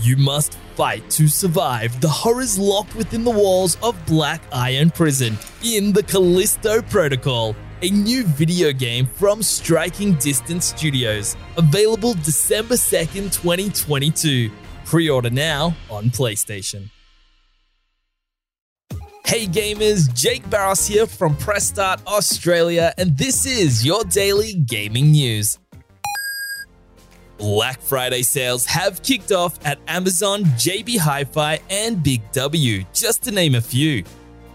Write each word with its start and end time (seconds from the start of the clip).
You 0.00 0.16
must 0.16 0.54
fight 0.76 1.10
to 1.10 1.28
survive 1.28 2.00
the 2.00 2.08
horrors 2.08 2.58
locked 2.58 2.94
within 2.94 3.22
the 3.22 3.30
walls 3.30 3.76
of 3.82 3.94
Black 4.06 4.40
Iron 4.50 4.88
Prison 4.88 5.36
in 5.62 5.92
the 5.92 6.02
Callisto 6.02 6.80
Protocol, 6.80 7.54
a 7.82 7.90
new 7.90 8.24
video 8.24 8.72
game 8.72 9.04
from 9.04 9.42
Striking 9.42 10.14
Distance 10.14 10.64
Studios, 10.64 11.36
available 11.58 12.14
December 12.14 12.76
2nd, 12.76 13.30
2022. 13.30 14.50
Pre 14.86 15.10
order 15.10 15.28
now 15.28 15.76
on 15.90 16.04
PlayStation. 16.04 16.88
Hey 19.26 19.46
gamers, 19.46 20.12
Jake 20.14 20.48
Barros 20.48 20.86
here 20.86 21.06
from 21.06 21.36
Press 21.36 21.68
Start 21.68 22.00
Australia, 22.06 22.94
and 22.96 23.18
this 23.18 23.44
is 23.44 23.84
your 23.84 24.02
daily 24.04 24.54
gaming 24.54 25.10
news. 25.10 25.59
Black 27.40 27.80
Friday 27.80 28.20
sales 28.20 28.66
have 28.66 29.02
kicked 29.02 29.32
off 29.32 29.58
at 29.64 29.78
Amazon, 29.88 30.44
JB 30.44 30.98
Hi 30.98 31.24
Fi, 31.24 31.58
and 31.70 32.02
Big 32.02 32.20
W, 32.32 32.84
just 32.92 33.22
to 33.22 33.30
name 33.30 33.54
a 33.54 33.62
few. 33.62 34.04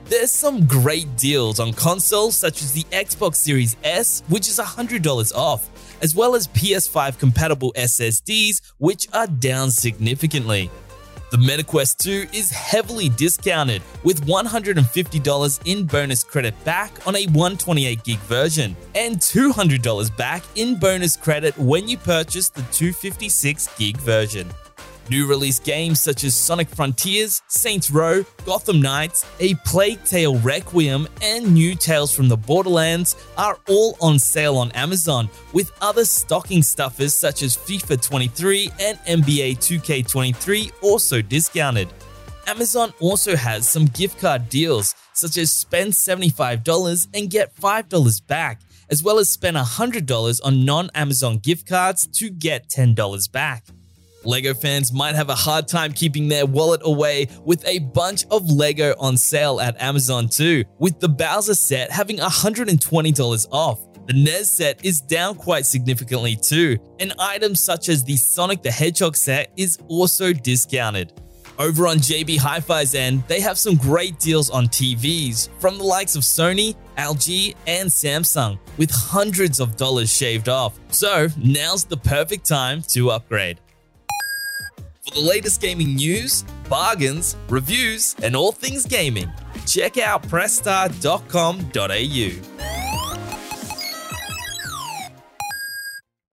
There's 0.06 0.30
some 0.30 0.68
great 0.68 1.18
deals 1.18 1.60
on 1.60 1.74
consoles 1.74 2.36
such 2.36 2.62
as 2.62 2.74
the 2.74 2.84
Xbox 2.92 3.38
Series 3.38 3.76
S, 3.84 4.22
which 4.28 4.48
is 4.48 4.60
$100 4.60 5.34
off, 5.34 5.68
as 6.04 6.14
well 6.14 6.36
as 6.36 6.48
PS5 6.50 7.18
compatible 7.18 7.74
SSDs, 7.76 8.62
which 8.78 9.08
are 9.14 9.26
down 9.26 9.72
significantly. 9.72 10.70
The 11.32 11.38
MetaQuest 11.38 11.98
2 11.98 12.28
is 12.38 12.52
heavily 12.52 13.10
discounted 13.10 13.82
with 14.04 14.26
$150 14.28 15.60
in 15.66 15.86
bonus 15.86 16.24
credit 16.24 16.54
back 16.64 17.06
on 17.08 17.16
a 17.16 17.26
128 17.26 18.04
gig 18.04 18.20
version 18.20 18.76
and 18.94 19.18
$200 19.18 20.18
back 20.18 20.44
in 20.56 20.78
bonus 20.78 21.18
credit 21.18 21.58
when 21.58 21.88
you 21.88 21.98
purchase 21.98 22.50
the 22.50 22.62
256 22.72 23.70
gig 23.78 23.98
version. 23.98 24.48
New 25.10 25.28
release 25.28 25.60
games 25.60 26.00
such 26.00 26.24
as 26.24 26.36
Sonic 26.36 26.68
Frontiers, 26.68 27.42
Saints 27.48 27.92
Row, 27.92 28.26
Gotham 28.44 28.82
Knights, 28.82 29.24
A 29.40 29.54
Plague 29.66 30.04
Tale 30.04 30.38
Requiem, 30.40 31.08
and 31.22 31.54
new 31.54 31.76
Tales 31.76 32.16
from 32.16 32.28
the 32.28 32.38
Borderlands 32.38 33.16
are 33.38 33.60
all 33.70 33.98
on 34.02 34.18
sale 34.18 34.58
on 34.58 34.72
Amazon, 34.72 35.30
with 35.54 35.72
other 35.80 36.06
stocking 36.06 36.64
stuffers 36.64 37.14
such 37.14 37.44
as 37.44 37.56
FIFA 37.56 38.02
23 38.02 38.72
and 38.80 38.98
NBA 39.00 39.58
2K23 39.58 40.72
also 40.82 41.22
discounted. 41.22 41.88
Amazon 42.48 42.92
also 43.00 43.36
has 43.36 43.70
some 43.70 43.86
gift 43.86 44.20
card 44.20 44.50
deals, 44.50 44.96
such 45.14 45.38
as 45.38 45.52
spend 45.52 45.94
$75 45.94 47.08
and 47.14 47.30
get 47.30 47.56
$5 47.56 48.26
back, 48.26 48.62
as 48.90 49.04
well 49.04 49.20
as 49.20 49.30
spend 49.30 49.56
$100 49.56 50.42
on 50.44 50.66
non 50.66 50.90
Amazon 50.96 51.38
gift 51.38 51.68
cards 51.68 52.08
to 52.08 52.30
get 52.32 52.70
$10 52.70 53.32
back. 53.32 53.66
LEGO 54.26 54.54
fans 54.54 54.92
might 54.92 55.16
have 55.16 55.30
a 55.30 55.36
hard 55.36 55.68
time 55.68 55.94
keeping 55.94 56.28
their 56.28 56.46
wallet 56.46 56.82
away 56.84 57.28
with 57.44 57.66
a 57.68 57.80
bunch 57.80 58.26
of 58.32 58.50
LEGO 58.50 58.94
on 59.00 59.18
sale 59.18 59.60
at 59.60 59.80
Amazon 59.82 60.28
too, 60.28 60.64
with 60.80 61.00
the 61.00 61.10
Bowser 61.10 61.56
set 61.56 61.92
having 61.92 62.18
$120 62.18 63.48
off. 63.52 63.80
The 64.08 64.14
NES 64.14 64.52
set 64.52 64.86
is 64.86 65.02
down 65.02 65.36
quite 65.36 65.66
significantly 65.66 66.36
too, 66.36 66.78
and 67.00 67.14
items 67.18 67.62
such 67.62 67.90
as 67.90 68.04
the 68.04 68.16
Sonic 68.16 68.62
the 68.62 68.72
Hedgehog 68.72 69.16
set 69.16 69.52
is 69.58 69.80
also 69.88 70.32
discounted. 70.32 71.12
Over 71.58 71.88
on 71.88 71.98
JB 71.98 72.38
Hi 72.40 72.60
Fi's 72.60 72.96
end, 72.96 73.24
they 73.28 73.40
have 73.40 73.58
some 73.58 73.76
great 73.76 74.20
deals 74.20 74.50
on 74.50 74.68
TVs 74.68 75.50
from 75.60 75.78
the 75.78 75.86
likes 75.86 76.16
of 76.16 76.24
Sony, 76.24 76.76
LG, 76.98 77.56
and 77.66 77.90
Samsung, 77.90 78.60
with 78.78 78.92
hundreds 78.92 79.60
of 79.62 79.78
dollars 79.78 80.12
shaved 80.12 80.50
off. 80.50 80.78
So 80.90 81.30
now's 81.38 81.86
the 81.86 81.98
perfect 81.98 82.46
time 82.46 82.82
to 82.90 83.12
upgrade. 83.12 83.60
The 85.16 85.22
latest 85.22 85.62
gaming 85.62 85.96
news, 85.96 86.44
bargains, 86.68 87.38
reviews, 87.48 88.18
and 88.22 88.36
all 88.36 88.52
things 88.52 88.86
gaming, 88.86 89.32
check 89.66 89.98
out 89.98 90.24
pressstart.com.au. 90.24 92.75